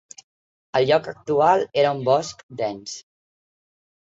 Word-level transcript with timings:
El 0.79 0.87
lloc 0.91 1.09
actual 1.11 1.65
era 1.81 1.93
un 1.99 2.01
bosc 2.09 2.43
dens. 2.63 2.99